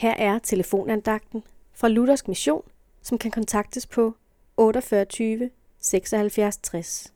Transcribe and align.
Her 0.00 0.14
er 0.18 0.38
telefonandagten 0.38 1.42
fra 1.74 1.88
Luthersk 1.88 2.28
Mission, 2.28 2.62
som 3.02 3.18
kan 3.18 3.30
kontaktes 3.30 3.86
på 3.86 4.16
48 4.56 5.50
76 5.80 6.56
60. 6.56 7.12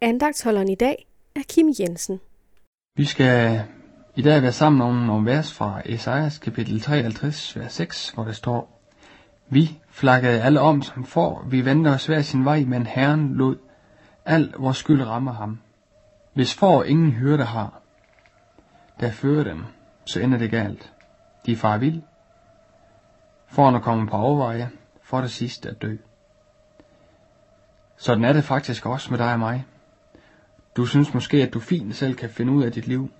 Andagtsholderen 0.00 0.68
i 0.68 0.74
dag 0.74 1.06
er 1.36 1.40
Kim 1.48 1.74
Jensen. 1.80 2.20
Vi 2.96 3.04
skal 3.04 3.62
i 4.16 4.22
dag 4.22 4.42
være 4.42 4.52
sammen 4.52 4.82
om 4.82 4.94
nogle 4.94 5.26
vers 5.26 5.52
fra 5.52 5.82
Esajas 5.84 6.38
kapitel 6.38 6.80
53, 6.80 7.56
vers 7.56 7.72
6, 7.72 8.10
hvor 8.10 8.24
der 8.24 8.32
står, 8.32 8.80
Vi 9.48 9.78
flakkede 9.90 10.42
alle 10.42 10.60
om 10.60 10.82
som 10.82 11.04
får, 11.04 11.46
vi 11.50 11.64
vendte 11.64 11.88
os 11.88 12.06
hver 12.06 12.22
sin 12.22 12.44
vej, 12.44 12.64
men 12.64 12.86
Herren 12.86 13.34
lod 13.34 13.56
al 14.24 14.54
vores 14.58 14.76
skyld 14.76 15.02
ramme 15.02 15.32
ham. 15.32 15.58
Hvis 16.34 16.54
får 16.54 16.84
ingen 16.84 17.12
hyrde 17.12 17.44
har, 17.44 17.82
der 19.00 19.10
fører 19.10 19.44
dem, 19.44 19.64
så 20.04 20.20
ender 20.20 20.38
det 20.38 20.50
galt. 20.50 20.92
De 21.48 21.56
far 21.56 21.78
vild. 21.78 22.02
for 23.46 23.68
at 23.70 23.82
komme 23.82 24.06
på 24.06 24.16
overveje, 24.16 24.70
for 25.02 25.20
det 25.20 25.30
sidste 25.30 25.68
at 25.68 25.82
dø. 25.82 25.96
Sådan 27.96 28.24
er 28.24 28.32
det 28.32 28.44
faktisk 28.44 28.86
også 28.86 29.10
med 29.10 29.18
dig 29.18 29.32
og 29.32 29.38
mig. 29.38 29.66
Du 30.76 30.86
synes 30.86 31.14
måske, 31.14 31.42
at 31.42 31.54
du 31.54 31.60
fint 31.60 31.96
selv 31.96 32.14
kan 32.14 32.30
finde 32.30 32.52
ud 32.52 32.64
af 32.64 32.72
dit 32.72 32.86
liv. 32.86 33.10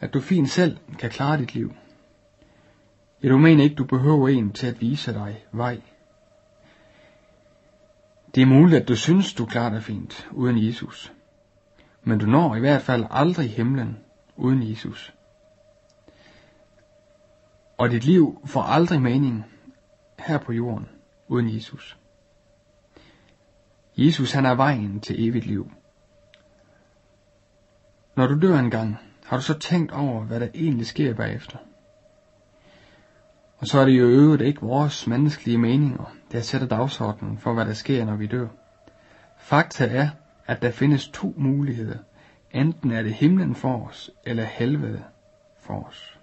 At 0.00 0.14
du 0.14 0.20
fint 0.20 0.50
selv 0.50 0.78
kan 0.98 1.10
klare 1.10 1.38
dit 1.38 1.54
liv. 1.54 1.74
Ja, 3.22 3.28
du 3.28 3.38
mener 3.38 3.64
ikke, 3.64 3.76
du 3.76 3.84
behøver 3.84 4.28
en 4.28 4.52
til 4.52 4.66
at 4.66 4.80
vise 4.80 5.14
dig 5.14 5.44
vej. 5.52 5.80
Det 8.34 8.42
er 8.42 8.46
muligt, 8.46 8.82
at 8.82 8.88
du 8.88 8.96
synes, 8.96 9.34
du 9.34 9.46
klarer 9.46 9.70
dig 9.70 9.82
fint 9.82 10.28
uden 10.30 10.66
Jesus. 10.66 11.12
Men 12.02 12.18
du 12.18 12.26
når 12.26 12.56
i 12.56 12.60
hvert 12.60 12.82
fald 12.82 13.04
aldrig 13.10 13.50
himlen 13.50 13.98
uden 14.36 14.70
Jesus. 14.70 15.14
Og 17.82 17.90
dit 17.90 18.04
liv 18.04 18.40
får 18.44 18.62
aldrig 18.62 19.02
mening 19.02 19.44
her 20.18 20.38
på 20.38 20.52
jorden 20.52 20.88
uden 21.28 21.54
Jesus. 21.54 21.98
Jesus 23.96 24.32
han 24.32 24.46
er 24.46 24.54
vejen 24.54 25.00
til 25.00 25.28
evigt 25.28 25.46
liv. 25.46 25.70
Når 28.16 28.26
du 28.26 28.40
dør 28.40 28.58
engang, 28.58 28.96
har 29.24 29.36
du 29.36 29.42
så 29.42 29.58
tænkt 29.58 29.92
over, 29.92 30.24
hvad 30.24 30.40
der 30.40 30.48
egentlig 30.54 30.86
sker 30.86 31.14
bagefter? 31.14 31.58
Og 33.58 33.66
så 33.66 33.78
er 33.78 33.84
det 33.84 33.98
jo 33.98 34.06
øvrigt 34.06 34.42
ikke 34.42 34.60
vores 34.60 35.06
menneskelige 35.06 35.58
meninger, 35.58 36.14
der 36.32 36.40
sætter 36.40 36.68
dagsordenen 36.68 37.38
for, 37.38 37.54
hvad 37.54 37.66
der 37.66 37.72
sker, 37.72 38.04
når 38.04 38.16
vi 38.16 38.26
dør. 38.26 38.48
Fakta 39.38 39.86
er, 39.86 40.08
at 40.46 40.62
der 40.62 40.70
findes 40.70 41.08
to 41.08 41.34
muligheder. 41.36 41.98
Enten 42.50 42.90
er 42.90 43.02
det 43.02 43.14
himlen 43.14 43.54
for 43.54 43.86
os, 43.86 44.10
eller 44.24 44.44
helvede 44.44 45.04
for 45.60 45.84
os. 45.88 46.21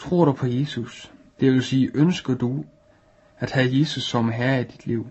Tror 0.00 0.24
du 0.24 0.32
på 0.32 0.46
Jesus? 0.46 1.12
Det 1.40 1.52
vil 1.52 1.62
sige, 1.62 1.90
ønsker 1.94 2.34
du 2.34 2.64
at 3.38 3.50
have 3.50 3.78
Jesus 3.78 4.02
som 4.02 4.32
herre 4.32 4.60
i 4.60 4.64
dit 4.64 4.86
liv? 4.86 5.06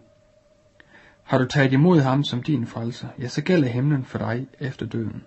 Har 1.23 1.37
du 1.37 1.45
taget 1.45 1.73
imod 1.73 1.99
ham 1.99 2.23
som 2.23 2.43
din 2.43 2.67
frelser, 2.67 3.07
ja, 3.19 3.27
så 3.27 3.41
gælder 3.41 3.67
himlen 3.67 4.05
for 4.05 4.17
dig 4.17 4.47
efter 4.59 4.85
døden. 4.85 5.23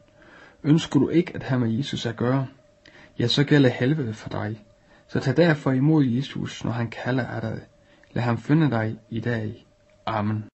Ønsker 0.62 1.00
du 1.00 1.08
ikke 1.08 1.34
at 1.34 1.42
have 1.42 1.60
med 1.60 1.70
Jesus 1.70 2.06
at 2.06 2.16
gøre, 2.16 2.46
ja, 3.18 3.26
så 3.26 3.44
gælder 3.44 3.68
helvede 3.68 4.14
for 4.14 4.28
dig. 4.28 4.64
Så 5.08 5.20
tag 5.20 5.36
derfor 5.36 5.72
imod 5.72 6.04
Jesus, 6.04 6.64
når 6.64 6.72
han 6.72 6.90
kalder 6.90 7.26
af 7.26 7.40
dig. 7.40 7.60
Lad 8.12 8.22
ham 8.22 8.38
finde 8.38 8.70
dig 8.70 8.98
i 9.10 9.20
dag. 9.20 9.66
Amen. 10.06 10.44